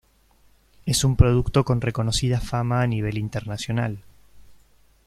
Es 0.87 1.03
un 1.03 1.15
producto 1.15 1.63
con 1.63 1.79
reconocida 1.79 2.39
fama 2.41 2.81
a 2.81 2.87
nivel 2.87 3.19
internacional. 3.19 4.01